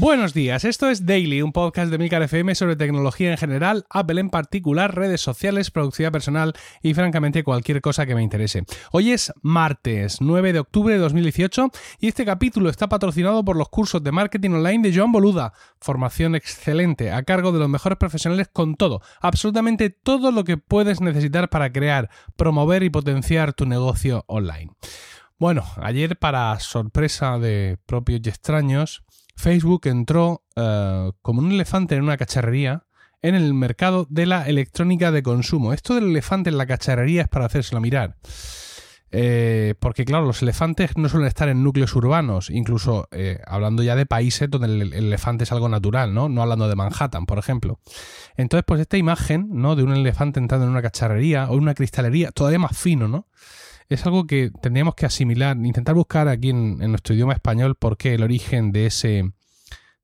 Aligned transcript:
Buenos 0.00 0.32
días, 0.32 0.64
esto 0.64 0.88
es 0.88 1.06
Daily, 1.06 1.42
un 1.42 1.50
podcast 1.50 1.90
de 1.90 1.98
Milcar 1.98 2.22
FM 2.22 2.54
sobre 2.54 2.76
tecnología 2.76 3.32
en 3.32 3.36
general, 3.36 3.84
Apple 3.90 4.20
en 4.20 4.30
particular, 4.30 4.94
redes 4.94 5.20
sociales, 5.20 5.72
productividad 5.72 6.12
personal 6.12 6.52
y 6.82 6.94
francamente 6.94 7.42
cualquier 7.42 7.80
cosa 7.80 8.06
que 8.06 8.14
me 8.14 8.22
interese. 8.22 8.62
Hoy 8.92 9.10
es 9.10 9.32
martes 9.42 10.20
9 10.20 10.52
de 10.52 10.60
octubre 10.60 10.94
de 10.94 11.00
2018 11.00 11.72
y 11.98 12.06
este 12.06 12.24
capítulo 12.24 12.70
está 12.70 12.88
patrocinado 12.88 13.44
por 13.44 13.56
los 13.56 13.70
cursos 13.70 14.00
de 14.04 14.12
marketing 14.12 14.50
online 14.50 14.88
de 14.88 14.96
Joan 14.96 15.10
Boluda, 15.10 15.52
formación 15.80 16.36
excelente 16.36 17.10
a 17.10 17.24
cargo 17.24 17.50
de 17.50 17.58
los 17.58 17.68
mejores 17.68 17.98
profesionales 17.98 18.46
con 18.52 18.76
todo, 18.76 19.02
absolutamente 19.20 19.90
todo 19.90 20.30
lo 20.30 20.44
que 20.44 20.58
puedes 20.58 21.00
necesitar 21.00 21.48
para 21.48 21.72
crear, 21.72 22.08
promover 22.36 22.84
y 22.84 22.90
potenciar 22.90 23.52
tu 23.52 23.66
negocio 23.66 24.22
online. 24.28 24.70
Bueno, 25.40 25.64
ayer 25.76 26.18
para 26.18 26.58
sorpresa 26.58 27.38
de 27.38 27.78
propios 27.86 28.20
y 28.24 28.28
extraños, 28.28 29.04
Facebook 29.38 29.86
entró 29.86 30.42
eh, 30.56 31.12
como 31.22 31.40
un 31.40 31.52
elefante 31.52 31.94
en 31.94 32.02
una 32.02 32.16
cacharrería 32.16 32.84
en 33.22 33.36
el 33.36 33.54
mercado 33.54 34.06
de 34.10 34.26
la 34.26 34.48
electrónica 34.48 35.12
de 35.12 35.22
consumo. 35.22 35.72
Esto 35.72 35.94
del 35.94 36.10
elefante 36.10 36.50
en 36.50 36.58
la 36.58 36.66
cacharrería 36.66 37.22
es 37.22 37.28
para 37.28 37.46
hacérselo 37.46 37.80
mirar. 37.80 38.16
Eh, 39.10 39.74
porque 39.78 40.04
claro, 40.04 40.26
los 40.26 40.42
elefantes 40.42 40.96
no 40.96 41.08
suelen 41.08 41.28
estar 41.28 41.48
en 41.48 41.62
núcleos 41.62 41.94
urbanos, 41.94 42.50
incluso 42.50 43.08
eh, 43.10 43.40
hablando 43.46 43.82
ya 43.82 43.96
de 43.96 44.04
países 44.04 44.50
donde 44.50 44.66
el, 44.66 44.92
elefante 44.92 45.44
es 45.44 45.52
algo 45.52 45.68
natural, 45.68 46.12
¿no? 46.12 46.28
No 46.28 46.42
hablando 46.42 46.68
de 46.68 46.74
Manhattan, 46.74 47.24
por 47.24 47.38
ejemplo. 47.38 47.78
Entonces, 48.36 48.64
pues 48.66 48.80
esta 48.80 48.96
imagen, 48.96 49.48
¿no? 49.52 49.76
De 49.76 49.84
un 49.84 49.94
elefante 49.94 50.40
entrando 50.40 50.66
en 50.66 50.72
una 50.72 50.82
cacharrería 50.82 51.48
o 51.48 51.56
una 51.56 51.74
cristalería, 51.74 52.32
todavía 52.32 52.58
más 52.58 52.76
fino, 52.76 53.08
¿no? 53.08 53.28
Es 53.88 54.04
algo 54.06 54.26
que 54.26 54.50
tendríamos 54.60 54.94
que 54.94 55.06
asimilar, 55.06 55.56
intentar 55.56 55.94
buscar 55.94 56.28
aquí 56.28 56.50
en, 56.50 56.78
nuestro 56.78 57.14
idioma 57.14 57.32
español 57.32 57.74
por 57.74 57.96
qué 57.96 58.14
el 58.14 58.22
origen 58.22 58.70
de 58.70 58.86
ese, 58.86 59.32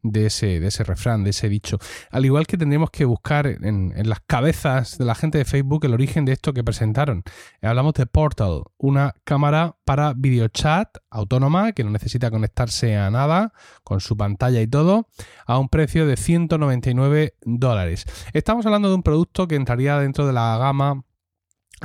de 0.02 0.26
ese, 0.26 0.58
de 0.60 0.68
ese 0.68 0.84
refrán, 0.84 1.22
de 1.22 1.30
ese 1.30 1.50
dicho. 1.50 1.78
Al 2.10 2.24
igual 2.24 2.46
que 2.46 2.56
tendríamos 2.56 2.90
que 2.90 3.04
buscar 3.04 3.46
en, 3.46 3.92
las 4.08 4.20
cabezas 4.20 4.96
de 4.96 5.04
la 5.04 5.14
gente 5.14 5.36
de 5.36 5.44
Facebook 5.44 5.84
el 5.84 5.92
origen 5.92 6.24
de 6.24 6.32
esto 6.32 6.54
que 6.54 6.64
presentaron. 6.64 7.24
Hablamos 7.60 7.92
de 7.94 8.06
Portal, 8.06 8.62
una 8.78 9.14
cámara 9.24 9.76
para 9.84 10.14
videochat 10.14 10.96
autónoma 11.10 11.72
que 11.72 11.84
no 11.84 11.90
necesita 11.90 12.30
conectarse 12.30 12.96
a 12.96 13.10
nada, 13.10 13.52
con 13.82 14.00
su 14.00 14.16
pantalla 14.16 14.62
y 14.62 14.66
todo, 14.66 15.08
a 15.46 15.58
un 15.58 15.68
precio 15.68 16.06
de 16.06 16.16
199 16.16 17.34
dólares. 17.42 18.06
Estamos 18.32 18.64
hablando 18.64 18.88
de 18.88 18.94
un 18.94 19.02
producto 19.02 19.46
que 19.46 19.56
entraría 19.56 19.98
dentro 19.98 20.26
de 20.26 20.32
la 20.32 20.56
gama 20.56 21.04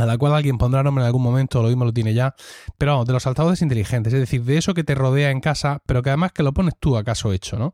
a 0.01 0.05
la 0.05 0.17
cual 0.17 0.33
alguien 0.33 0.57
pondrá 0.57 0.83
nombre 0.83 1.03
en 1.03 1.07
algún 1.07 1.23
momento, 1.23 1.61
lo 1.61 1.69
mismo 1.69 1.85
lo 1.85 1.93
tiene 1.93 2.13
ya, 2.13 2.35
pero 2.77 2.93
vamos, 2.93 3.07
de 3.07 3.13
los 3.13 3.25
altavoces 3.27 3.61
inteligentes, 3.61 4.13
es 4.13 4.19
decir, 4.19 4.43
de 4.43 4.57
eso 4.57 4.73
que 4.73 4.83
te 4.83 4.95
rodea 4.95 5.31
en 5.31 5.41
casa, 5.41 5.81
pero 5.85 6.01
que 6.01 6.09
además 6.09 6.31
que 6.31 6.43
lo 6.43 6.53
pones 6.53 6.75
tú 6.79 6.97
acaso 6.97 7.31
hecho, 7.31 7.57
¿no? 7.57 7.73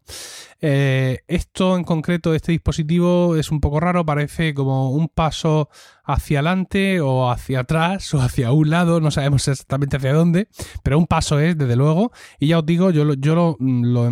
Eh, 0.61 1.19
esto 1.27 1.75
en 1.75 1.83
concreto, 1.83 2.33
este 2.33 2.51
dispositivo 2.51 3.35
es 3.35 3.51
un 3.51 3.59
poco 3.59 3.79
raro, 3.79 4.05
parece 4.05 4.53
como 4.53 4.91
un 4.91 5.09
paso 5.09 5.69
hacia 6.05 6.39
adelante 6.39 7.01
o 7.01 7.29
hacia 7.29 7.61
atrás 7.61 8.13
o 8.13 8.21
hacia 8.21 8.51
un 8.51 8.69
lado, 8.69 9.01
no 9.01 9.11
sabemos 9.11 9.47
exactamente 9.47 9.97
hacia 9.97 10.13
dónde, 10.13 10.47
pero 10.83 10.97
un 10.97 11.07
paso 11.07 11.39
es, 11.39 11.57
desde 11.57 11.75
luego, 11.75 12.11
y 12.39 12.47
ya 12.47 12.59
os 12.59 12.65
digo, 12.65 12.91
yo, 12.91 13.13
yo 13.13 13.35
lo, 13.35 13.57
lo, 13.59 14.07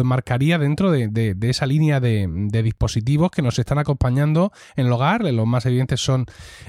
enmarcaría 0.00 0.58
dentro 0.58 0.90
de, 0.90 1.36
esa 1.42 1.66
línea 1.66 2.00
de, 2.00 2.28
dispositivos 2.64 3.30
que 3.30 3.42
nos 3.42 3.58
están 3.58 3.78
acompañando 3.78 4.52
en 4.76 4.86
el 4.86 4.92
hogar, 4.92 5.22
los 5.24 5.46
más 5.46 5.66
evidentes 5.66 6.00
son 6.00 6.26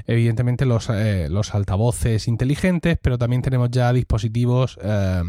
evidentemente 0.08 0.66
los, 0.66 0.90
eh, 0.90 1.28
los 1.30 1.56
altavoces 1.56 2.28
inteligentes, 2.28 2.98
pero 3.02 3.18
también 3.18 3.42
tenemos 3.42 3.70
ya 3.72 3.94
dispositivos 3.94 4.78
eh, 4.82 5.22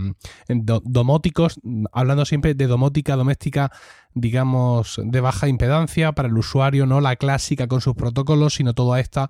domóticos, 0.49 1.61
hablando 1.93 2.25
siempre 2.25 2.55
de 2.55 2.67
domótica 2.67 3.17
doméstica 3.17 3.71
digamos, 4.17 4.99
de 5.05 5.21
baja 5.21 5.47
impedancia 5.47 6.13
para 6.13 6.29
el 6.29 6.39
usuario, 6.39 6.87
no 6.87 7.03
la 7.03 7.17
clásica 7.17 7.69
con 7.69 7.83
sus 7.83 7.95
protocolos, 7.95 8.55
sino 8.55 8.73
toda 8.73 8.99
esta 8.99 9.29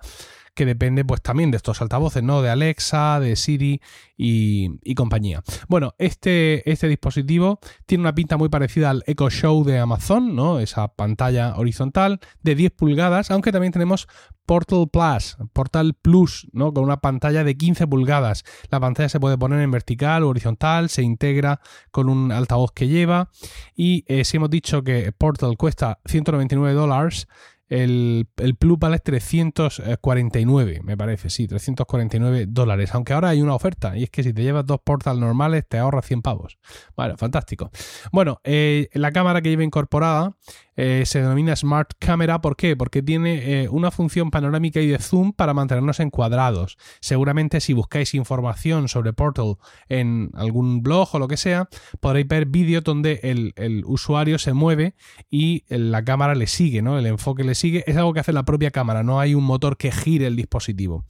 que 0.56 0.64
depende 0.64 1.04
pues 1.04 1.20
también 1.20 1.50
de 1.50 1.58
estos 1.58 1.82
altavoces, 1.82 2.22
¿no? 2.22 2.40
De 2.40 2.48
Alexa, 2.48 3.20
de 3.20 3.36
Siri 3.36 3.82
y, 4.16 4.94
compañía. 4.94 5.42
Bueno, 5.68 5.94
este, 5.98 6.68
este 6.68 6.88
dispositivo 6.88 7.60
tiene 7.84 8.00
una 8.00 8.14
pinta 8.14 8.38
muy 8.38 8.48
parecida 8.48 8.88
al 8.88 9.04
Echo 9.06 9.28
Show 9.28 9.64
de 9.64 9.78
Amazon, 9.78 10.34
¿no? 10.34 10.58
Esa 10.58 10.88
pantalla 10.88 11.54
horizontal 11.56 12.20
de 12.42 12.54
10 12.54 12.72
pulgadas, 12.72 13.30
aunque 13.30 13.52
también 13.52 13.74
tenemos 13.74 14.08
Portal 14.46 14.88
Plus, 14.90 15.36
Portal 15.52 15.92
Plus, 15.92 16.48
¿no? 16.52 16.72
Con 16.72 16.84
una 16.84 17.02
pantalla 17.02 17.44
de 17.44 17.54
15 17.54 17.86
pulgadas. 17.86 18.42
La 18.70 18.80
pantalla 18.80 19.10
se 19.10 19.20
puede 19.20 19.36
poner 19.36 19.60
en 19.60 19.70
vertical 19.70 20.22
o 20.22 20.30
horizontal, 20.30 20.88
se 20.88 21.02
integra 21.02 21.60
con 21.90 22.08
un 22.08 22.32
altavoz 22.32 22.72
que 22.72 22.88
lleva. 22.88 23.28
Y 23.74 24.04
eh, 24.06 24.24
si 24.24 24.38
hemos 24.38 24.48
dicho 24.48 24.82
que 24.82 25.12
Portal 25.12 25.58
cuesta 25.58 25.98
199 26.06 26.74
dólares, 26.74 27.28
el, 27.68 28.28
el 28.36 28.54
Plus 28.56 28.78
vale 28.78 28.98
349, 28.98 30.80
me 30.82 30.96
parece, 30.96 31.30
sí, 31.30 31.46
349 31.46 32.46
dólares. 32.48 32.94
Aunque 32.94 33.12
ahora 33.12 33.30
hay 33.30 33.42
una 33.42 33.54
oferta, 33.54 33.96
y 33.96 34.04
es 34.04 34.10
que 34.10 34.22
si 34.22 34.32
te 34.32 34.42
llevas 34.42 34.66
dos 34.66 34.80
Portal 34.84 35.18
normales 35.18 35.66
te 35.68 35.78
ahorras 35.78 36.06
100 36.06 36.22
pavos. 36.22 36.58
Bueno, 36.96 37.16
fantástico. 37.16 37.70
Bueno, 38.12 38.40
eh, 38.44 38.88
la 38.92 39.12
cámara 39.12 39.42
que 39.42 39.50
lleva 39.50 39.64
incorporada 39.64 40.36
eh, 40.76 41.04
se 41.06 41.20
denomina 41.20 41.56
Smart 41.56 41.92
Camera. 41.98 42.40
¿Por 42.40 42.56
qué? 42.56 42.76
Porque 42.76 43.02
tiene 43.02 43.62
eh, 43.62 43.68
una 43.68 43.90
función 43.90 44.30
panorámica 44.30 44.80
y 44.80 44.88
de 44.88 44.98
zoom 44.98 45.32
para 45.32 45.54
mantenernos 45.54 46.00
encuadrados. 46.00 46.76
Seguramente 47.00 47.60
si 47.60 47.72
buscáis 47.72 48.14
información 48.14 48.88
sobre 48.88 49.12
Portal 49.12 49.56
en 49.88 50.30
algún 50.34 50.82
blog 50.82 51.08
o 51.14 51.18
lo 51.18 51.28
que 51.28 51.36
sea, 51.36 51.68
podréis 52.00 52.28
ver 52.28 52.46
vídeos 52.46 52.84
donde 52.84 53.20
el, 53.22 53.54
usuario 53.86 54.38
se 54.38 54.52
mueve 54.52 54.94
y 55.30 55.64
la 55.68 56.04
cámara 56.04 56.34
le 56.34 56.46
sigue, 56.46 56.82
¿no? 56.82 56.98
El 56.98 57.06
enfoque 57.06 57.44
le 57.44 57.54
sigue. 57.56 57.82
Es 57.86 57.96
algo 57.96 58.12
que 58.12 58.20
hace 58.20 58.32
la 58.32 58.44
propia 58.44 58.70
cámara, 58.70 59.02
no 59.02 59.18
hay 59.18 59.34
un 59.34 59.44
motor 59.44 59.76
que 59.76 59.90
gire 59.90 60.26
el 60.26 60.36
dispositivo. 60.36 61.04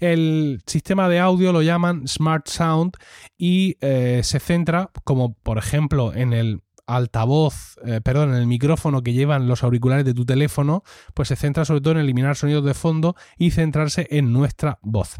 El 0.00 0.62
sistema 0.66 1.08
de 1.08 1.18
audio 1.18 1.52
lo 1.52 1.62
llaman 1.62 2.08
Smart 2.08 2.48
Sound 2.48 2.92
y 3.36 3.76
eh, 3.80 4.22
se 4.24 4.40
centra, 4.40 4.90
como 5.04 5.34
por 5.34 5.58
ejemplo 5.58 6.14
en 6.14 6.32
el 6.32 6.62
altavoz, 6.86 7.76
eh, 7.84 8.00
perdón, 8.02 8.30
en 8.30 8.36
el 8.36 8.46
micrófono 8.46 9.02
que 9.02 9.12
llevan 9.12 9.46
los 9.46 9.62
auriculares 9.62 10.06
de 10.06 10.14
tu 10.14 10.24
teléfono, 10.24 10.82
pues 11.14 11.28
se 11.28 11.36
centra 11.36 11.64
sobre 11.64 11.82
todo 11.82 11.92
en 11.92 12.00
eliminar 12.00 12.34
sonidos 12.34 12.64
de 12.64 12.74
fondo 12.74 13.14
y 13.36 13.50
centrarse 13.50 14.08
en 14.10 14.32
nuestra 14.32 14.78
voz. 14.82 15.16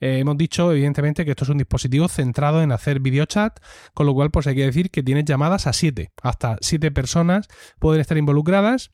Eh, 0.00 0.18
hemos 0.18 0.36
dicho, 0.36 0.70
evidentemente, 0.72 1.24
que 1.24 1.30
esto 1.30 1.44
es 1.44 1.50
un 1.50 1.58
dispositivo 1.58 2.08
centrado 2.08 2.62
en 2.62 2.70
hacer 2.70 3.00
videochat, 3.00 3.60
con 3.94 4.06
lo 4.06 4.14
cual, 4.14 4.30
pues 4.30 4.46
hay 4.46 4.54
que 4.54 4.66
decir 4.66 4.90
que 4.90 5.02
tienes 5.02 5.24
llamadas 5.24 5.66
a 5.66 5.72
7. 5.72 6.12
Hasta 6.22 6.58
7 6.60 6.90
personas 6.90 7.48
pueden 7.78 8.00
estar 8.00 8.18
involucradas 8.18 8.92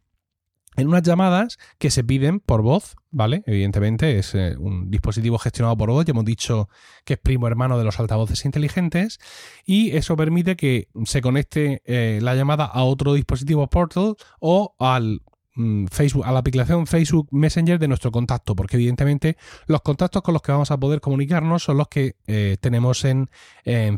en 0.76 0.88
unas 0.88 1.02
llamadas 1.02 1.58
que 1.78 1.90
se 1.90 2.04
piden 2.04 2.40
por 2.40 2.62
voz, 2.62 2.96
¿vale? 3.10 3.42
Evidentemente 3.46 4.18
es 4.18 4.34
eh, 4.34 4.56
un 4.58 4.90
dispositivo 4.90 5.38
gestionado 5.38 5.76
por 5.76 5.90
voz, 5.90 6.04
ya 6.04 6.12
hemos 6.12 6.24
dicho 6.24 6.68
que 7.04 7.14
es 7.14 7.18
primo 7.18 7.46
hermano 7.46 7.78
de 7.78 7.84
los 7.84 8.00
altavoces 8.00 8.44
inteligentes 8.44 9.18
y 9.64 9.96
eso 9.96 10.16
permite 10.16 10.56
que 10.56 10.88
se 11.04 11.20
conecte 11.20 11.82
eh, 11.84 12.20
la 12.22 12.34
llamada 12.34 12.64
a 12.64 12.84
otro 12.84 13.14
dispositivo 13.14 13.68
Portal 13.68 14.16
o 14.40 14.74
al 14.78 15.22
Facebook, 15.90 16.24
a 16.24 16.32
la 16.32 16.38
aplicación 16.38 16.86
Facebook 16.86 17.28
Messenger 17.30 17.78
de 17.78 17.86
nuestro 17.86 18.10
contacto, 18.10 18.56
porque 18.56 18.76
evidentemente 18.76 19.36
los 19.66 19.82
contactos 19.82 20.22
con 20.22 20.32
los 20.32 20.40
que 20.40 20.50
vamos 20.50 20.70
a 20.70 20.78
poder 20.78 21.00
comunicarnos 21.00 21.64
son 21.64 21.76
los 21.76 21.88
que 21.88 22.16
eh, 22.26 22.56
tenemos 22.60 23.04
en, 23.04 23.28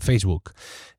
Facebook. 0.01 0.53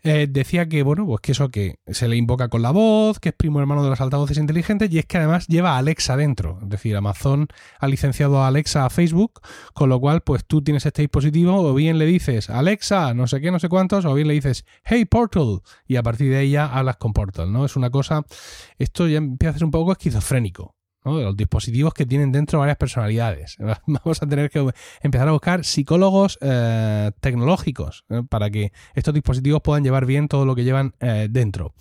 Eh, 0.04 0.28
decía 0.30 0.68
que, 0.68 0.84
bueno, 0.84 1.06
pues 1.06 1.22
que 1.22 1.32
eso 1.32 1.50
que 1.50 1.80
se 1.88 2.08
le 2.08 2.16
invoca 2.16 2.48
con 2.48 2.62
la 2.62 2.72
voz, 2.72 3.20
que 3.20 3.30
es 3.30 3.36
primo 3.36 3.60
hermano 3.60 3.84
de 3.84 3.90
los 3.90 4.00
altavoces 4.00 4.38
inteligentes, 4.38 4.92
y 4.92 5.00
es 5.00 5.06
que 5.06 5.18
además 5.18 5.48
lleva 5.48 5.72
a 5.72 5.78
Alexa 5.78 6.16
dentro. 6.16 6.60
Es 6.62 6.70
decir, 6.70 6.96
Amazon 6.96 7.48
ha 7.80 7.88
licenciado 7.88 8.42
a 8.42 8.48
Alexa 8.48 8.86
a 8.86 8.90
Facebook, 8.90 9.42
con 9.74 9.90
lo 9.90 10.00
cual, 10.00 10.22
pues 10.22 10.46
tú 10.46 10.62
tienes 10.62 10.86
este 10.86 11.02
dispositivo, 11.02 11.56
o 11.56 11.74
bien 11.74 11.98
le 11.98 12.06
dices 12.06 12.50
Alexa, 12.50 13.14
no 13.14 13.28
sé 13.28 13.42
qué, 13.42 13.52
no 13.52 13.60
sé 13.60 13.68
cuántos, 13.68 14.06
o 14.06 14.14
bien 14.14 14.28
le 14.28 14.36
dices 14.36 14.66
Hey 14.84 15.06
Portal, 15.06 15.62
y 15.88 15.98
a 15.98 16.04
partir 16.04 16.32
de 16.32 16.38
ahí 16.38 16.52
ya 16.52 16.66
hablas 16.66 16.98
con 16.98 17.14
Portal, 17.14 17.52
¿no? 17.52 17.66
Es 17.66 17.76
una 17.76 17.90
cosa, 17.90 18.24
esto 18.78 19.08
ya 19.08 19.18
empieza 19.18 19.52
a 19.52 19.54
ser 19.54 19.66
un 19.66 19.72
poco 19.72 19.92
esquizofrénico 19.92 20.45
de 21.14 21.24
los 21.24 21.38
dispositivos 21.38 21.94
que 21.94 22.06
tienen 22.06 22.32
dentro 22.32 22.60
varias 22.60 22.78
personalidades. 22.78 23.58
Vamos 23.86 24.22
a 24.22 24.28
tener 24.28 24.50
que 24.50 24.68
empezar 25.02 25.28
a 25.28 25.32
buscar 25.32 25.64
psicólogos 25.64 26.38
eh, 26.42 27.12
tecnológicos 27.20 28.06
¿eh? 28.10 28.24
para 28.28 28.50
que 28.50 28.72
estos 28.96 29.14
dispositivos 29.14 29.62
puedan 29.62 29.84
llevar 29.84 30.06
bien 30.06 30.28
todo 30.28 30.46
lo 30.46 30.56
que 30.56 30.64
llevan 30.64 30.94
eh, 31.00 31.28
dentro. 31.30 31.74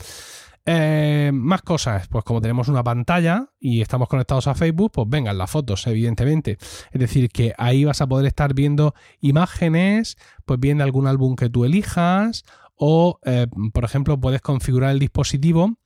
más 0.66 1.62
cosas, 1.62 2.08
pues 2.08 2.24
como 2.24 2.40
tenemos 2.40 2.68
una 2.68 2.82
pantalla 2.84 3.48
y 3.58 3.80
estamos 3.80 4.08
conectados 4.08 4.46
a 4.46 4.54
Facebook, 4.54 4.92
pues 4.92 5.08
vengan 5.08 5.38
las 5.38 5.50
fotos, 5.50 5.86
evidentemente. 5.86 6.58
Es 6.92 7.00
decir, 7.00 7.28
que 7.30 7.54
ahí 7.56 7.84
vas 7.84 8.00
a 8.00 8.06
poder 8.06 8.26
estar 8.26 8.54
viendo 8.54 8.94
imágenes, 9.20 10.16
pues 10.44 10.60
bien 10.60 10.78
de 10.78 10.84
algún 10.84 11.06
álbum 11.06 11.36
que 11.36 11.48
tú 11.50 11.64
elijas, 11.64 12.44
o 12.76 13.20
por 13.72 13.84
ejemplo, 13.84 14.18
puedes 14.18 14.40
configurar 14.40 14.90
el 14.90 14.98
dispositivo 14.98 15.78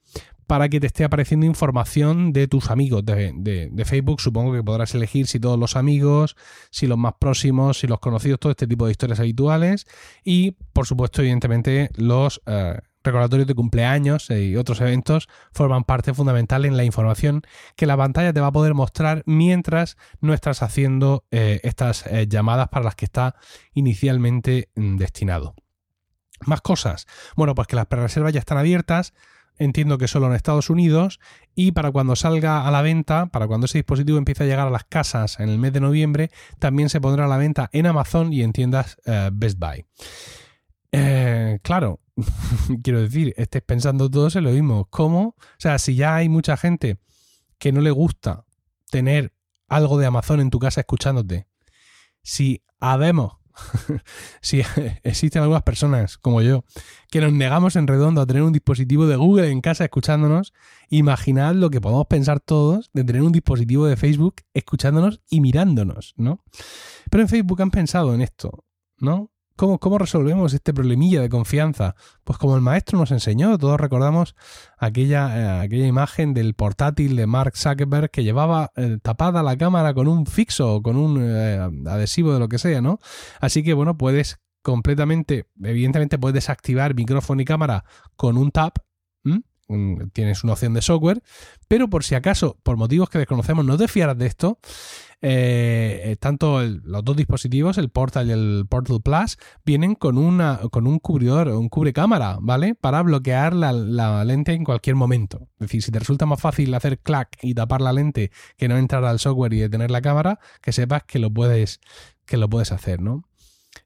para 0.48 0.70
que 0.70 0.80
te 0.80 0.86
esté 0.86 1.04
apareciendo 1.04 1.44
información 1.44 2.32
de 2.32 2.48
tus 2.48 2.70
amigos 2.70 3.04
de, 3.04 3.84
Facebook. 3.84 4.20
Supongo 4.20 4.52
que 4.54 4.62
podrás 4.64 4.94
elegir 4.94 5.26
si 5.26 5.38
todos 5.38 5.58
los 5.58 5.76
amigos, 5.76 6.36
si 6.70 6.86
los 6.86 6.96
más 6.96 7.14
próximos, 7.20 7.78
si 7.78 7.86
los 7.86 8.00
conocidos, 8.00 8.40
todo 8.40 8.50
este 8.50 8.66
tipo 8.66 8.86
de 8.86 8.92
historias 8.92 9.20
habituales. 9.20 9.86
Y, 10.24 10.52
por 10.72 10.86
supuesto, 10.86 11.20
evidentemente, 11.20 11.90
los, 11.96 12.40
eh, 12.46 12.78
recordatorios 13.04 13.46
de 13.46 13.54
cumpleaños 13.54 14.30
y 14.30 14.56
otros 14.56 14.80
eventos 14.80 15.28
forman 15.52 15.84
parte 15.84 16.14
fundamental 16.14 16.64
en 16.64 16.76
la 16.76 16.84
información 16.84 17.42
que 17.76 17.86
la 17.86 17.96
pantalla 17.96 18.32
te 18.32 18.40
va 18.40 18.48
a 18.48 18.52
poder 18.52 18.74
mostrar 18.74 19.22
mientras 19.26 19.96
no 20.20 20.32
estás 20.32 20.62
haciendo 20.62 21.24
eh, 21.30 21.60
estas 21.62 22.06
eh, 22.06 22.26
llamadas 22.26 22.68
para 22.68 22.84
las 22.84 22.96
que 22.96 23.04
está 23.04 23.36
inicialmente 23.74 24.70
mm, 24.74 24.96
destinado. 24.96 25.54
Más 26.46 26.60
cosas. 26.60 27.06
Bueno, 27.36 27.54
pues 27.54 27.68
que 27.68 27.76
las 27.76 27.86
pre-reservas 27.86 28.32
ya 28.32 28.40
están 28.40 28.58
abiertas. 28.58 29.12
Entiendo 29.58 29.98
que 29.98 30.08
solo 30.08 30.26
en 30.26 30.34
Estados 30.34 30.70
Unidos. 30.70 31.20
Y 31.54 31.72
para 31.72 31.90
cuando 31.90 32.16
salga 32.16 32.66
a 32.66 32.70
la 32.70 32.82
venta, 32.82 33.26
para 33.26 33.46
cuando 33.46 33.66
ese 33.66 33.78
dispositivo 33.78 34.18
empiece 34.18 34.44
a 34.44 34.46
llegar 34.46 34.66
a 34.66 34.70
las 34.70 34.84
casas 34.84 35.40
en 35.40 35.48
el 35.48 35.58
mes 35.58 35.72
de 35.72 35.80
noviembre, 35.80 36.30
también 36.58 36.88
se 36.88 37.00
pondrá 37.00 37.24
a 37.24 37.28
la 37.28 37.36
venta 37.36 37.68
en 37.72 37.86
Amazon 37.86 38.32
y 38.32 38.42
en 38.42 38.52
tiendas 38.52 38.96
Best 39.32 39.58
Buy. 39.58 39.84
claro, 41.62 42.00
quiero 42.82 43.00
decir, 43.00 43.34
estés 43.36 43.62
pensando 43.62 44.10
todos 44.10 44.36
en 44.36 44.44
lo 44.44 44.50
mismo. 44.50 44.86
¿Cómo? 44.90 45.20
O 45.20 45.58
sea, 45.58 45.78
si 45.78 45.94
ya 45.94 46.16
hay 46.16 46.28
mucha 46.28 46.56
gente 46.56 46.98
que 47.58 47.72
no 47.72 47.80
le 47.80 47.90
gusta 47.90 48.44
tener 48.90 49.34
algo 49.68 49.98
de 49.98 50.06
Amazon 50.06 50.40
en 50.40 50.50
tu 50.50 50.58
casa 50.58 50.80
escuchándote, 50.80 51.46
si 52.22 52.62
habemos, 52.80 53.34
si 54.40 54.62
existen 55.02 55.42
algunas 55.42 55.62
personas 55.62 56.18
como 56.18 56.42
yo 56.42 56.64
que 57.10 57.20
nos 57.20 57.32
negamos 57.32 57.76
en 57.76 57.86
redondo 57.86 58.20
a 58.20 58.26
tener 58.26 58.42
un 58.42 58.52
dispositivo 58.52 59.06
de 59.06 59.16
Google 59.16 59.50
en 59.50 59.60
casa 59.60 59.84
escuchándonos, 59.84 60.52
imaginad 60.90 61.54
lo 61.54 61.70
que 61.70 61.80
podemos 61.80 62.06
pensar 62.06 62.40
todos 62.40 62.90
de 62.92 63.04
tener 63.04 63.22
un 63.22 63.32
dispositivo 63.32 63.86
de 63.86 63.96
Facebook 63.96 64.36
escuchándonos 64.54 65.20
y 65.30 65.40
mirándonos, 65.40 66.14
¿no? 66.16 66.44
Pero 67.10 67.22
en 67.22 67.28
Facebook 67.28 67.62
han 67.62 67.70
pensado 67.70 68.14
en 68.14 68.20
esto, 68.20 68.64
¿no? 68.98 69.30
¿Cómo, 69.58 69.98
resolvemos 69.98 70.54
este 70.54 70.72
problemilla 70.72 71.20
de 71.20 71.28
confianza? 71.28 71.96
Pues 72.22 72.38
como 72.38 72.54
el 72.54 72.62
maestro 72.62 72.96
nos 72.96 73.10
enseñó, 73.10 73.58
todos 73.58 73.80
recordamos 73.80 74.36
aquella, 74.78 75.36
eh, 75.36 75.64
aquella 75.64 75.88
imagen 75.88 76.32
del 76.32 76.54
portátil 76.54 77.16
de 77.16 77.26
Mark 77.26 77.56
Zuckerberg 77.56 78.08
que 78.12 78.22
llevaba 78.22 78.70
eh, 78.76 78.98
tapada 79.02 79.42
la 79.42 79.56
cámara 79.56 79.94
con 79.94 80.06
un 80.06 80.26
fixo 80.26 80.76
o 80.76 80.80
con 80.80 80.96
un 80.96 81.18
eh, 81.20 81.58
adhesivo 81.86 82.32
de 82.32 82.38
lo 82.38 82.48
que 82.48 82.58
sea, 82.58 82.80
¿no? 82.80 83.00
Así 83.40 83.64
que 83.64 83.74
bueno, 83.74 83.98
puedes 83.98 84.38
completamente, 84.62 85.48
evidentemente 85.60 86.18
puedes 86.18 86.34
desactivar 86.34 86.94
micrófono 86.94 87.42
y 87.42 87.44
cámara 87.44 87.84
con 88.14 88.38
un 88.38 88.52
tap, 88.52 88.78
tienes 90.12 90.44
una 90.44 90.54
opción 90.54 90.72
de 90.72 90.82
software, 90.82 91.20
pero 91.66 91.90
por 91.90 92.04
si 92.04 92.14
acaso, 92.14 92.58
por 92.62 92.76
motivos 92.76 93.10
que 93.10 93.18
desconocemos, 93.18 93.64
no 93.64 93.76
te 93.76 93.88
fieras 93.88 94.16
de 94.16 94.26
esto, 94.26 94.58
eh, 95.20 96.16
tanto 96.20 96.62
los 96.62 97.04
dos 97.04 97.16
dispositivos, 97.16 97.76
el 97.78 97.88
Portal 97.88 98.28
y 98.28 98.32
el 98.32 98.66
Portal 98.68 99.00
Plus, 99.02 99.36
vienen 99.64 99.94
con, 99.94 100.16
un 100.16 100.98
cubridor, 101.00 101.48
un 101.48 101.68
cubre 101.68 101.92
cámara, 101.92 102.38
¿vale? 102.40 102.74
Para 102.74 103.02
bloquear 103.02 103.54
la, 103.54 104.24
lente 104.24 104.52
en 104.52 104.64
cualquier 104.64 104.96
momento. 104.96 105.48
Es 105.54 105.66
decir, 105.66 105.82
si 105.82 105.90
te 105.90 105.98
resulta 105.98 106.26
más 106.26 106.40
fácil 106.40 106.72
hacer 106.74 107.00
clack 107.00 107.36
y 107.42 107.54
tapar 107.54 107.80
la 107.80 107.92
lente 107.92 108.30
que 108.56 108.68
no 108.68 108.76
entrar 108.76 109.04
al 109.04 109.18
software 109.18 109.52
y 109.54 109.58
detener 109.58 109.90
la 109.90 110.02
cámara, 110.02 110.38
que 110.62 110.72
sepas 110.72 111.02
que 111.04 111.18
lo 111.18 111.32
puedes, 111.32 111.80
que 112.24 112.36
lo 112.36 112.48
puedes 112.48 112.70
hacer, 112.70 113.00
¿no? 113.00 113.24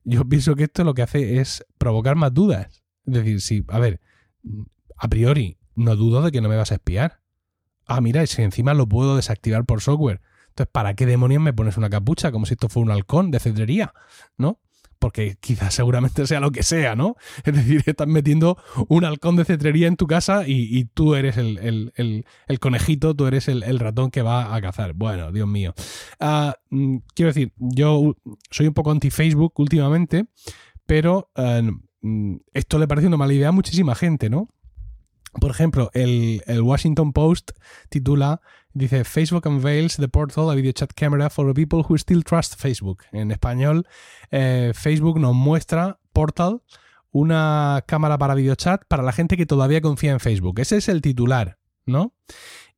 Yo 0.04 0.24
pienso 0.28 0.54
que 0.54 0.64
esto 0.64 0.84
lo 0.84 0.94
que 0.94 1.02
hace 1.02 1.40
es 1.40 1.64
provocar 1.78 2.16
más 2.16 2.34
dudas. 2.34 2.82
Es 3.06 3.14
decir, 3.14 3.40
si, 3.40 3.64
a 3.68 3.78
ver, 3.78 4.00
a 4.96 5.08
priori, 5.08 5.58
no 5.74 5.96
dudo 5.96 6.22
de 6.22 6.30
que 6.30 6.40
no 6.40 6.48
me 6.48 6.56
vas 6.56 6.72
a 6.72 6.76
espiar. 6.76 7.20
Ah, 7.86 8.00
mira, 8.00 8.24
si 8.26 8.42
encima 8.42 8.74
lo 8.74 8.86
puedo 8.86 9.16
desactivar 9.16 9.64
por 9.64 9.80
software. 9.80 10.20
Entonces, 10.52 10.70
¿para 10.70 10.92
qué 10.94 11.06
demonios 11.06 11.42
me 11.42 11.54
pones 11.54 11.78
una 11.78 11.88
capucha 11.88 12.30
como 12.30 12.44
si 12.44 12.54
esto 12.54 12.68
fuera 12.68 12.84
un 12.84 12.90
halcón 12.92 13.30
de 13.30 13.40
cedrería? 13.40 13.94
¿No? 14.36 14.60
Porque 14.98 15.36
quizás 15.40 15.72
seguramente 15.72 16.26
sea 16.26 16.40
lo 16.40 16.52
que 16.52 16.62
sea, 16.62 16.94
¿no? 16.94 17.16
Es 17.44 17.54
decir, 17.54 17.82
estás 17.86 18.06
metiendo 18.06 18.58
un 18.88 19.06
halcón 19.06 19.36
de 19.36 19.46
cetrería 19.46 19.88
en 19.88 19.96
tu 19.96 20.06
casa 20.06 20.44
y, 20.46 20.84
tú 20.92 21.14
eres 21.14 21.38
el, 21.38 22.24
conejito, 22.60 23.14
tú 23.14 23.26
eres 23.26 23.48
el, 23.48 23.78
ratón 23.78 24.10
que 24.10 24.20
va 24.20 24.54
a 24.54 24.60
cazar. 24.60 24.92
Bueno, 24.92 25.32
Dios 25.32 25.48
mío. 25.48 25.72
Ah, 26.20 26.54
mm, 26.68 26.98
quiero 27.14 27.30
decir, 27.30 27.52
yo 27.56 28.14
soy 28.50 28.66
un 28.66 28.74
poco 28.74 28.90
anti-Facebook 28.90 29.54
últimamente, 29.56 30.26
pero 30.84 31.30
eh, 31.34 31.62
mm, 32.02 32.36
esto 32.52 32.78
le 32.78 32.86
parece 32.86 33.08
una 33.08 33.16
mala 33.16 33.32
idea 33.32 33.48
a 33.48 33.52
muchísima 33.52 33.94
gente, 33.94 34.28
¿no? 34.28 34.48
Por 35.40 35.50
ejemplo, 35.50 35.90
el, 35.94 36.42
Washington 36.62 37.12
Post 37.12 37.52
titula, 37.88 38.42
dice, 38.74 39.04
Facebook 39.04 39.46
unveils 39.46 39.96
the 39.96 40.08
portal, 40.08 40.50
a 40.50 40.54
video 40.54 40.72
chat 40.72 40.92
camera 40.94 41.30
for 41.30 41.52
people 41.54 41.84
who 41.88 41.96
still 41.96 42.22
trust 42.22 42.60
Facebook. 42.60 43.04
En 43.12 43.30
español, 43.30 43.86
eh, 44.30 44.72
Facebook 44.74 45.18
nos 45.18 45.34
muestra 45.34 45.98
Portal, 46.12 46.62
una 47.10 47.84
cámara 47.86 48.18
para 48.18 48.34
video 48.34 48.54
chat 48.54 48.84
para 48.88 49.02
la 49.02 49.12
gente 49.12 49.36
que 49.36 49.46
todavía 49.46 49.80
confía 49.80 50.12
en 50.12 50.20
Facebook. 50.20 50.58
Ese 50.58 50.76
es 50.76 50.88
el 50.88 51.02
titular, 51.02 51.58
¿no? 51.86 52.14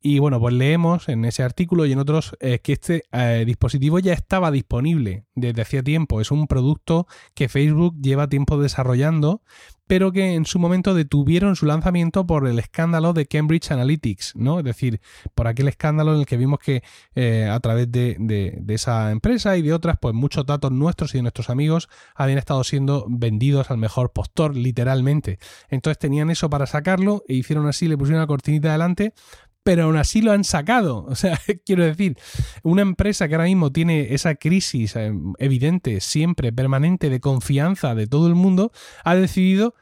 Y 0.07 0.19
bueno, 0.19 0.39
pues 0.39 0.53
leemos 0.53 1.09
en 1.09 1.25
ese 1.25 1.43
artículo 1.43 1.87
y 1.87 1.93
en 1.93 1.99
otros 1.99 2.37
eh, 2.41 2.59
que 2.59 2.75
este 2.75 3.05
eh, 3.11 3.45
dispositivo 3.47 3.99
ya 4.01 4.13
estaba 4.13 4.51
disponible 4.51 5.25
desde 5.35 5.63
hacía 5.63 5.83
tiempo. 5.83 6.21
Es 6.21 6.31
un 6.31 6.47
producto 6.47 7.07
que 7.33 7.49
Facebook 7.49 7.97
lleva 8.03 8.29
tiempo 8.29 8.59
desarrollando, 8.59 9.41
pero 9.87 10.13
que 10.13 10.35
en 10.35 10.45
su 10.47 10.59
momento 10.59 10.95
detuvieron 10.95 11.57
su 11.57 11.67
lanzamiento 11.67 12.27
por 12.27 12.47
el 12.47 12.59
escándalo 12.59 13.13
de 13.13 13.27
Cambridge 13.27 13.71
Analytics, 13.71 14.35
¿no? 14.37 14.59
Es 14.59 14.65
decir, 14.65 15.01
por 15.35 15.47
aquel 15.47 15.69
escándalo 15.69 16.15
en 16.15 16.21
el 16.21 16.27
que 16.27 16.37
vimos 16.37 16.59
que 16.59 16.83
eh, 17.15 17.49
a 17.51 17.61
través 17.61 17.91
de, 17.91 18.17
de, 18.19 18.75
esa 18.75 19.11
empresa 19.11 19.57
y 19.57 19.63
de 19.63 19.73
otras, 19.73 19.97
pues 20.01 20.15
muchos 20.15 20.45
datos 20.47 20.73
nuestros 20.73 21.15
y 21.15 21.19
de 21.19 21.23
nuestros 21.23 21.49
amigos 21.49 21.89
habían 22.15 22.39
estado 22.39 22.65
siendo 22.65 23.07
vendidos 23.09 23.71
al 23.71 23.79
mejor 23.79 24.13
postor, 24.13 24.57
literalmente. 24.57 25.39
Entonces 25.69 25.99
tenían 25.99 26.31
eso 26.31 26.51
para 26.51 26.67
sacarlo 26.67 27.23
e 27.29 27.35
hicieron 27.35 27.67
así, 27.67 27.87
le 27.89 27.97
pusieron 27.97 28.21
una 28.21 28.27
cortinita 28.27 28.71
adelante 28.71 29.15
pero 29.65 29.85
aún 29.85 29.97
así 29.97 30.23
lo 30.23 30.31
han 30.31 30.45
sacado. 30.45 31.07
O 31.15 31.17
sea, 31.17 31.41
quiero 31.65 31.85
decir, 31.85 32.17
una 32.63 32.83
empresa 32.83 33.29
que 33.29 33.35
ahora 33.35 33.47
mismo 33.47 33.73
tiene 33.73 34.15
esa 34.15 34.35
crisis 34.35 34.97
eh, 34.97 35.13
evidente, 35.39 36.01
siempre 36.01 36.53
permanente 36.53 37.09
de 37.09 37.21
confianza 37.21 37.95
de 37.95 38.07
todo 38.07 38.27
el 38.27 38.35
mundo, 38.35 38.73
ha 39.05 39.15
decidido 39.15 39.75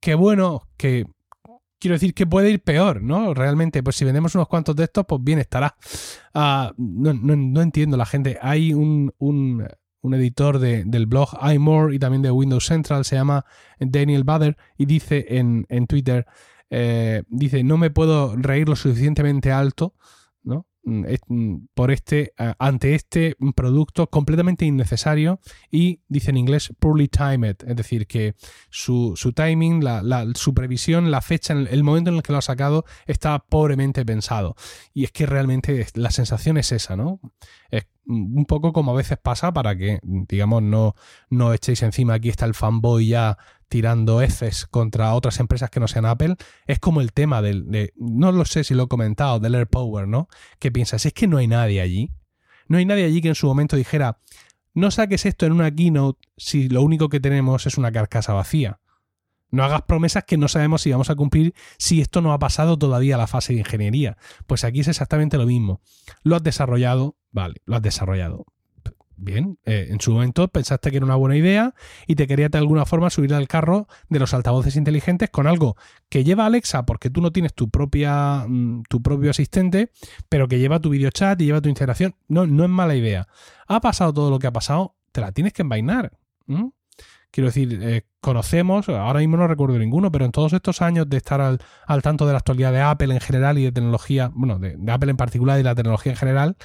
que 0.00 0.14
bueno, 0.14 0.68
que 0.76 1.06
quiero 1.80 1.94
decir 1.94 2.14
que 2.14 2.26
puede 2.26 2.50
ir 2.50 2.60
peor, 2.62 3.02
¿no? 3.02 3.34
Realmente, 3.34 3.82
pues 3.82 3.96
si 3.96 4.04
vendemos 4.04 4.34
unos 4.34 4.48
cuantos 4.48 4.76
de 4.76 4.84
estos, 4.84 5.04
pues 5.06 5.22
bien 5.22 5.38
estará. 5.38 5.76
Ah, 6.34 6.72
no, 6.76 7.62
entiendo 7.62 7.96
la 7.96 8.06
gente. 8.06 8.38
Hay 8.40 8.72
un, 8.72 9.12
un, 9.18 9.66
editor 10.14 10.60
del 10.60 11.06
blog 11.06 11.30
iMore 11.52 11.96
y 11.96 11.98
también 11.98 12.22
de 12.22 12.30
Windows 12.30 12.66
Central, 12.66 13.04
se 13.04 13.16
llama 13.16 13.44
Daniel 13.80 14.22
Bader, 14.22 14.56
y 14.78 14.86
dice 14.86 15.26
en, 15.28 15.66
en 15.68 15.86
Twitter, 15.88 16.26
eh, 16.70 17.22
dice, 17.28 17.62
no 17.64 17.76
me 17.76 17.90
puedo 17.90 18.36
reír 18.36 18.68
lo 18.68 18.76
suficientemente 18.76 19.52
alto, 19.52 19.94
¿no? 20.42 20.66
Mm, 20.86 21.04
mm, 21.26 21.68
por 21.74 21.90
este, 21.90 22.32
ante 22.60 22.94
este 22.94 23.36
producto 23.56 24.08
completamente 24.08 24.64
innecesario 24.64 25.40
y 25.68 26.00
dice 26.06 26.30
en 26.30 26.36
inglés 26.36 26.72
poorly 26.78 27.08
timed, 27.08 27.56
es 27.66 27.74
decir, 27.74 28.06
que 28.06 28.36
su, 28.70 29.16
timing, 29.34 29.82
la, 29.82 30.24
su 30.36 30.54
previsión, 30.54 31.10
la 31.10 31.22
fecha, 31.22 31.54
el 31.54 31.82
momento 31.82 32.10
en 32.10 32.16
el 32.16 32.22
que 32.22 32.32
lo 32.32 32.38
ha 32.38 32.42
sacado 32.42 32.84
está 33.06 33.40
pobremente 33.40 34.04
pensado. 34.04 34.54
Y 34.94 35.02
es 35.02 35.10
que 35.10 35.26
realmente 35.26 35.86
la 35.94 36.12
sensación 36.12 36.56
es 36.56 36.70
esa, 36.70 36.94
¿no? 36.94 37.20
Es 37.70 37.88
un 38.06 38.44
poco 38.46 38.72
como 38.72 38.92
a 38.92 38.96
veces 38.96 39.18
pasa 39.18 39.52
para 39.52 39.76
que, 39.76 39.98
digamos, 40.02 40.62
no, 40.62 40.94
no 41.28 41.52
echéis 41.52 41.82
encima, 41.82 42.14
aquí 42.14 42.28
está 42.28 42.46
el 42.46 42.54
fanboy 42.54 43.08
ya 43.08 43.36
tirando 43.68 44.20
Fs 44.20 44.66
contra 44.66 45.14
otras 45.14 45.40
empresas 45.40 45.70
que 45.70 45.80
no 45.80 45.88
sean 45.88 46.06
Apple, 46.06 46.36
es 46.66 46.78
como 46.78 47.00
el 47.00 47.12
tema 47.12 47.42
del, 47.42 47.68
de, 47.70 47.92
no 47.96 48.32
lo 48.32 48.44
sé 48.44 48.64
si 48.64 48.74
lo 48.74 48.84
he 48.84 48.88
comentado, 48.88 49.40
del 49.40 49.56
Air 49.56 49.66
Power, 49.66 50.06
¿no? 50.06 50.28
Que 50.58 50.70
piensas, 50.70 51.04
es 51.04 51.12
que 51.12 51.26
no 51.26 51.38
hay 51.38 51.48
nadie 51.48 51.80
allí. 51.80 52.10
No 52.68 52.78
hay 52.78 52.84
nadie 52.84 53.04
allí 53.04 53.20
que 53.20 53.28
en 53.28 53.34
su 53.34 53.46
momento 53.46 53.76
dijera, 53.76 54.18
no 54.74 54.90
saques 54.90 55.24
esto 55.26 55.46
en 55.46 55.52
una 55.52 55.70
keynote 55.70 56.20
si 56.36 56.68
lo 56.68 56.82
único 56.82 57.08
que 57.08 57.20
tenemos 57.20 57.66
es 57.66 57.78
una 57.78 57.92
carcasa 57.92 58.32
vacía. 58.34 58.80
No 59.50 59.64
hagas 59.64 59.82
promesas 59.82 60.24
que 60.24 60.36
no 60.36 60.48
sabemos 60.48 60.82
si 60.82 60.90
vamos 60.90 61.10
a 61.10 61.14
cumplir 61.14 61.54
si 61.78 62.00
esto 62.00 62.20
no 62.20 62.32
ha 62.32 62.38
pasado 62.38 62.78
todavía 62.78 63.16
la 63.16 63.26
fase 63.26 63.52
de 63.52 63.60
ingeniería. 63.60 64.16
Pues 64.46 64.64
aquí 64.64 64.80
es 64.80 64.88
exactamente 64.88 65.38
lo 65.38 65.46
mismo. 65.46 65.80
Lo 66.22 66.36
has 66.36 66.42
desarrollado, 66.42 67.16
vale, 67.30 67.62
lo 67.64 67.76
has 67.76 67.82
desarrollado. 67.82 68.46
Bien, 69.18 69.58
eh, 69.64 69.86
en 69.88 69.98
su 69.98 70.12
momento 70.12 70.48
pensaste 70.48 70.90
que 70.90 70.98
era 70.98 71.06
una 71.06 71.14
buena 71.14 71.36
idea 71.36 71.74
y 72.06 72.16
te 72.16 72.26
quería 72.26 72.50
de 72.50 72.58
alguna 72.58 72.84
forma 72.84 73.08
subir 73.08 73.32
al 73.32 73.48
carro 73.48 73.88
de 74.10 74.18
los 74.18 74.34
altavoces 74.34 74.76
inteligentes 74.76 75.30
con 75.30 75.46
algo 75.46 75.76
que 76.10 76.22
lleva 76.22 76.44
Alexa 76.44 76.84
porque 76.84 77.08
tú 77.08 77.22
no 77.22 77.32
tienes 77.32 77.54
tu 77.54 77.70
propia 77.70 78.44
mm, 78.46 78.82
tu 78.90 79.02
propio 79.02 79.30
asistente, 79.30 79.90
pero 80.28 80.48
que 80.48 80.58
lleva 80.58 80.80
tu 80.80 80.90
videochat 80.90 81.40
y 81.40 81.46
lleva 81.46 81.62
tu 81.62 81.70
integración. 81.70 82.14
No, 82.28 82.46
no 82.46 82.64
es 82.64 82.70
mala 82.70 82.94
idea. 82.94 83.26
Ha 83.66 83.80
pasado 83.80 84.12
todo 84.12 84.30
lo 84.30 84.38
que 84.38 84.48
ha 84.48 84.52
pasado, 84.52 84.96
te 85.12 85.22
la 85.22 85.32
tienes 85.32 85.54
que 85.54 85.62
envainar. 85.62 86.12
Quiero 87.30 87.48
decir, 87.48 87.78
eh, 87.82 88.06
conocemos, 88.20 88.88
ahora 88.88 89.20
mismo 89.20 89.36
no 89.36 89.46
recuerdo 89.46 89.78
ninguno, 89.78 90.10
pero 90.10 90.24
en 90.24 90.32
todos 90.32 90.52
estos 90.52 90.80
años 90.80 91.08
de 91.08 91.16
estar 91.18 91.40
al, 91.40 91.58
tanto 92.02 92.26
de 92.26 92.32
la 92.32 92.38
actualidad 92.38 92.72
de 92.72 92.80
Apple 92.80 93.12
en 93.12 93.20
general 93.20 93.58
y 93.58 93.64
de 93.64 93.72
tecnología, 93.72 94.30
bueno, 94.34 94.58
de, 94.58 94.76
Apple 94.90 95.10
en 95.10 95.16
particular 95.16 95.60
y 95.60 95.62
la 95.62 95.74
tecnología 95.74 96.12
en 96.12 96.18
general, 96.18 96.56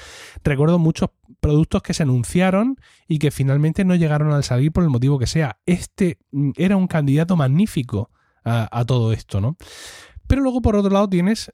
recuerdo 0.44 0.80
muchos 0.80 1.10
productos 1.40 1.82
que 1.82 1.94
se 1.94 2.04
anunciaron 2.04 2.78
y 3.08 3.20
que 3.20 3.32
finalmente 3.32 3.84
no 3.84 3.96
llegaron 3.96 4.32
al 4.32 4.44
salir 4.44 4.72
por 4.72 4.84
el 4.84 4.90
motivo 4.90 5.20
que 5.20 5.28
sea. 5.28 5.60
Este 5.66 6.20
mm, 6.32 6.52
era 6.56 6.78
un 6.78 6.88
candidato 6.88 7.36
magnífico 7.36 8.10
a, 8.44 8.86
todo 8.86 9.14
esto, 9.14 9.40
¿no? 9.40 9.56
Pero 10.26 10.42
luego, 10.42 10.64
por 10.64 10.76
otro 10.76 10.90
lado, 10.90 11.08
tienes 11.08 11.52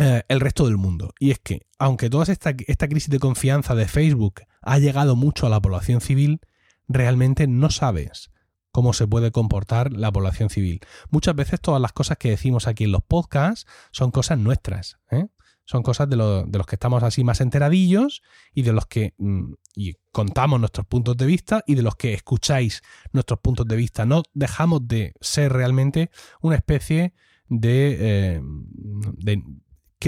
eh, 0.00 0.22
el 0.28 0.40
resto 0.40 0.66
del 0.66 0.76
mundo. 0.76 1.12
Y 1.20 1.30
es 1.30 1.38
que, 1.38 1.66
aunque 1.78 2.10
toda 2.10 2.24
esta, 2.24 2.54
esta 2.66 2.88
crisis 2.88 3.08
de 3.08 3.20
confianza 3.20 3.76
de 3.76 3.86
Facebook 3.86 4.42
ha 4.62 4.78
llegado 4.78 5.14
mucho 5.14 5.46
a 5.46 5.50
la 5.50 5.60
población 5.60 6.00
civil, 6.00 6.40
realmente 6.88 7.46
no 7.46 7.70
sabes 7.70 8.30
cómo 8.70 8.92
se 8.92 9.06
puede 9.06 9.30
comportar 9.32 9.92
la 9.92 10.12
población 10.12 10.50
civil. 10.50 10.80
Muchas 11.10 11.34
veces 11.34 11.60
todas 11.60 11.80
las 11.80 11.92
cosas 11.92 12.18
que 12.18 12.30
decimos 12.30 12.66
aquí 12.66 12.84
en 12.84 12.92
los 12.92 13.02
podcasts 13.02 13.66
son 13.90 14.10
cosas 14.10 14.38
nuestras. 14.38 14.98
¿eh? 15.10 15.28
Son 15.64 15.82
cosas 15.82 16.08
de, 16.08 16.16
de, 16.16 16.58
los 16.58 16.66
que 16.66 16.76
estamos 16.76 17.02
así 17.02 17.24
más 17.24 17.40
enteradillos 17.40 18.22
y 18.52 18.62
de 18.62 18.72
los 18.72 18.86
que 18.86 19.14
mm, 19.16 19.54
y 19.74 19.94
contamos 20.12 20.60
nuestros 20.60 20.86
puntos 20.86 21.16
de 21.16 21.26
vista 21.26 21.64
y 21.66 21.74
de 21.74 21.82
los 21.82 21.96
que 21.96 22.12
escucháis 22.12 22.82
nuestros 23.12 23.40
puntos 23.40 23.66
de 23.66 23.76
vista. 23.76 24.04
No 24.04 24.22
dejamos 24.34 24.86
de 24.86 25.14
ser 25.20 25.52
realmente 25.52 26.10
una 26.40 26.56
especie 26.56 27.14
de, 27.48 27.96
eh, 27.98 28.40
de 28.42 29.42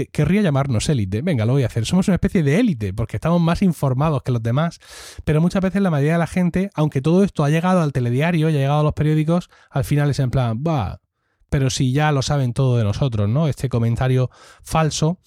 que 0.05 0.07
querría 0.11 0.41
llamarnos 0.41 0.87
élite. 0.87 1.21
Venga, 1.21 1.45
lo 1.45 1.53
voy 1.53 1.63
a 1.63 1.65
hacer. 1.65 1.85
Somos 1.85 2.07
una 2.07 2.15
especie 2.15 2.43
de 2.43 2.59
élite 2.59 2.93
porque 2.93 3.17
estamos 3.17 3.41
más 3.41 3.61
informados 3.61 4.23
que 4.23 4.31
los 4.31 4.41
demás. 4.41 4.79
Pero 5.25 5.41
muchas 5.41 5.61
veces 5.61 5.81
la 5.81 5.89
mayoría 5.89 6.13
de 6.13 6.19
la 6.19 6.27
gente, 6.27 6.69
aunque 6.73 7.01
todo 7.01 7.23
esto 7.23 7.43
ha 7.43 7.49
llegado 7.49 7.81
al 7.81 7.91
telediario 7.91 8.49
y 8.49 8.55
ha 8.55 8.59
llegado 8.59 8.79
a 8.79 8.83
los 8.83 8.93
periódicos, 8.93 9.49
al 9.69 9.83
final 9.83 10.09
es 10.09 10.19
en 10.19 10.31
plan, 10.31 10.63
va, 10.65 11.01
pero 11.49 11.69
si 11.69 11.91
ya 11.91 12.11
lo 12.11 12.21
saben 12.21 12.53
todo 12.53 12.77
de 12.77 12.83
nosotros, 12.83 13.27
¿no? 13.27 13.47
Este 13.47 13.69
comentario 13.69 14.29
falso, 14.63 15.19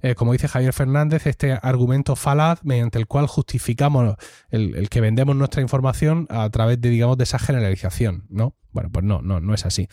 eh, 0.00 0.14
como 0.14 0.32
dice 0.32 0.46
Javier 0.46 0.72
Fernández, 0.72 1.26
este 1.26 1.58
argumento 1.60 2.16
falaz 2.16 2.60
mediante 2.62 2.98
el 2.98 3.06
cual 3.06 3.26
justificamos 3.26 4.14
el, 4.50 4.88
que 4.90 5.00
vendemos 5.00 5.34
nuestra 5.34 5.62
información 5.62 6.26
a 6.30 6.48
través 6.50 6.80
de, 6.80 6.90
digamos, 6.90 7.16
de 7.16 7.24
esa 7.24 7.38
generalización, 7.38 8.26
¿no? 8.28 8.56
Bueno, 8.72 8.90
pues 8.92 9.04
no, 9.04 9.22
no, 9.22 9.40
no 9.40 9.54
es 9.54 9.66
así. 9.66 9.88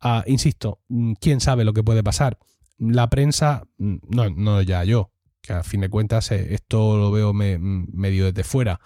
Ah, 0.00 0.22
insisto, 0.26 0.80
¿quién 1.20 1.40
sabe 1.40 1.64
lo 1.64 1.72
que 1.72 1.82
puede 1.82 2.04
pasar? 2.04 2.38
La 2.80 3.08
prensa, 3.08 3.64
mm, 3.78 3.96
no, 4.08 4.30
no 4.30 4.62
ya 4.62 4.82
yo, 4.84 5.12
que 5.40 5.52
a 5.52 5.62
fin 5.62 5.82
de 5.82 5.90
cuentas 5.90 6.32
eh, 6.32 6.54
esto 6.54 6.96
lo 6.96 7.10
veo 7.12 7.32
mm, 7.32 7.86
medio 7.92 8.24
desde 8.26 8.44
fuera. 8.44 8.80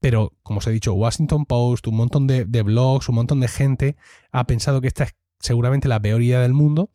Pero, 0.00 0.34
como 0.42 0.58
os 0.58 0.66
he 0.68 0.70
dicho, 0.70 0.94
Washington 0.94 1.44
Post, 1.44 1.88
un 1.88 1.96
montón 1.96 2.26
de, 2.28 2.44
de, 2.44 2.62
blogs, 2.62 3.08
un 3.08 3.16
montón 3.16 3.40
de 3.40 3.48
gente 3.48 3.96
ha 4.30 4.46
pensado 4.46 4.80
que 4.80 4.86
esta 4.86 5.04
es 5.04 5.16
seguramente 5.40 5.88
la 5.88 6.00
peor 6.00 6.22
idea 6.22 6.40
del 6.40 6.54
mundo. 6.54 6.90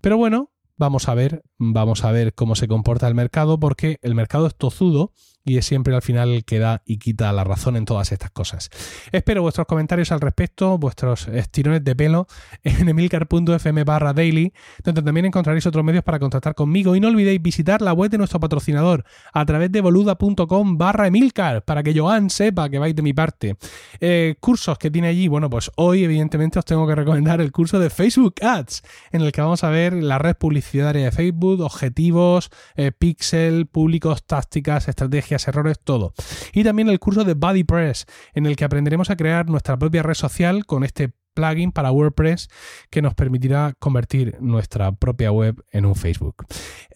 Pero 0.00 0.16
bueno, 0.16 0.50
vamos 0.76 1.08
a 1.08 1.14
ver, 1.14 1.44
vamos 1.58 2.04
a 2.04 2.10
ver 2.10 2.34
cómo 2.34 2.56
se 2.56 2.66
comporta 2.66 3.06
el 3.06 3.14
mercado, 3.14 3.60
porque 3.60 3.98
el 4.02 4.16
mercado 4.16 4.48
es 4.48 4.56
tozudo 4.56 5.12
y 5.44 5.56
es 5.56 5.66
siempre 5.66 5.94
al 5.94 6.02
final 6.02 6.30
el 6.30 6.44
que 6.44 6.58
da 6.58 6.82
y 6.86 6.98
quita 6.98 7.32
la 7.32 7.44
razón 7.44 7.76
en 7.76 7.84
todas 7.84 8.12
estas 8.12 8.30
cosas. 8.30 8.70
Espero 9.10 9.42
vuestros 9.42 9.66
comentarios 9.66 10.12
al 10.12 10.20
respecto, 10.20 10.78
vuestros 10.78 11.28
estirones 11.28 11.82
de 11.84 11.96
pelo 11.96 12.26
en 12.62 12.88
emilcar.fm 12.88 13.84
barra 13.84 14.12
daily, 14.12 14.52
donde 14.84 15.02
también 15.02 15.26
encontraréis 15.26 15.66
otros 15.66 15.84
medios 15.84 16.04
para 16.04 16.18
contactar 16.18 16.54
conmigo. 16.54 16.94
Y 16.94 17.00
no 17.00 17.08
olvidéis 17.08 17.42
visitar 17.42 17.82
la 17.82 17.92
web 17.92 18.10
de 18.10 18.18
nuestro 18.18 18.38
patrocinador 18.40 19.04
a 19.32 19.44
través 19.44 19.72
de 19.72 19.80
boluda.com 19.80 20.78
barra 20.78 21.06
emilcar, 21.06 21.64
para 21.64 21.82
que 21.82 21.98
Joan 21.98 22.30
sepa 22.30 22.68
que 22.68 22.78
vais 22.78 22.94
de 22.94 23.02
mi 23.02 23.12
parte. 23.12 23.56
Eh, 24.00 24.36
cursos 24.40 24.78
que 24.78 24.90
tiene 24.90 25.08
allí, 25.08 25.28
bueno, 25.28 25.50
pues 25.50 25.70
hoy 25.76 26.04
evidentemente 26.04 26.58
os 26.58 26.64
tengo 26.64 26.86
que 26.86 26.94
recomendar 26.94 27.40
el 27.40 27.50
curso 27.50 27.78
de 27.78 27.90
Facebook 27.90 28.34
Ads, 28.42 28.82
en 29.10 29.22
el 29.22 29.32
que 29.32 29.40
vamos 29.40 29.64
a 29.64 29.70
ver 29.70 29.92
la 29.94 30.18
red 30.18 30.36
publicitaria 30.36 31.04
de 31.04 31.12
Facebook, 31.12 31.60
objetivos, 31.60 32.50
eh, 32.76 32.92
pixel, 32.92 33.66
públicos, 33.66 34.24
tácticas, 34.24 34.88
estrategias 34.88 35.31
errores, 35.48 35.78
todo. 35.82 36.14
Y 36.52 36.64
también 36.64 36.88
el 36.88 36.98
curso 36.98 37.24
de 37.24 37.34
BuddyPress, 37.34 38.06
en 38.34 38.46
el 38.46 38.56
que 38.56 38.64
aprenderemos 38.64 39.10
a 39.10 39.16
crear 39.16 39.48
nuestra 39.48 39.78
propia 39.78 40.02
red 40.02 40.14
social 40.14 40.66
con 40.66 40.84
este 40.84 41.12
plugin 41.34 41.72
para 41.72 41.90
WordPress 41.92 42.48
que 42.90 43.02
nos 43.02 43.14
permitirá 43.14 43.74
convertir 43.78 44.36
nuestra 44.40 44.92
propia 44.92 45.32
web 45.32 45.64
en 45.70 45.86
un 45.86 45.94
Facebook. 45.94 46.46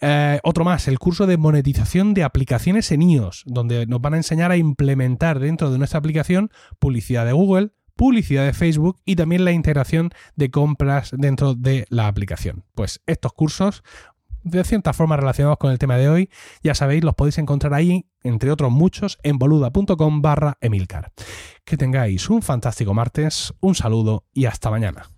Eh, 0.01 0.39
otro 0.43 0.63
más, 0.63 0.87
el 0.87 0.99
curso 0.99 1.25
de 1.25 1.37
monetización 1.37 2.13
de 2.13 2.23
aplicaciones 2.23 2.91
en 2.91 3.01
iOS, 3.01 3.43
donde 3.45 3.85
nos 3.87 4.01
van 4.01 4.13
a 4.13 4.17
enseñar 4.17 4.51
a 4.51 4.57
implementar 4.57 5.39
dentro 5.39 5.71
de 5.71 5.77
nuestra 5.77 5.99
aplicación 5.99 6.51
publicidad 6.79 7.25
de 7.25 7.33
Google, 7.33 7.71
publicidad 7.95 8.45
de 8.45 8.53
Facebook 8.53 8.99
y 9.05 9.15
también 9.15 9.43
la 9.43 9.51
integración 9.51 10.11
de 10.35 10.51
compras 10.51 11.11
dentro 11.17 11.55
de 11.55 11.85
la 11.89 12.07
aplicación. 12.07 12.63
Pues 12.75 13.01
estos 13.07 13.33
cursos 13.33 13.83
de 14.49 14.63
cierta 14.63 14.93
forma 14.93 15.17
relacionados 15.17 15.57
con 15.57 15.71
el 15.71 15.79
tema 15.79 15.97
de 15.97 16.09
hoy, 16.09 16.29
ya 16.63 16.75
sabéis, 16.75 17.03
los 17.03 17.15
podéis 17.15 17.37
encontrar 17.37 17.73
ahí, 17.73 18.09
entre 18.23 18.51
otros 18.51 18.71
muchos, 18.71 19.17
en 19.23 19.37
boluda.com 19.37 20.21
barra 20.21 20.57
Emilcar. 20.61 21.11
Que 21.65 21.77
tengáis 21.77 22.29
un 22.29 22.41
fantástico 22.41 22.93
martes, 22.93 23.53
un 23.59 23.75
saludo 23.75 24.25
y 24.33 24.45
hasta 24.45 24.69
mañana. 24.69 25.16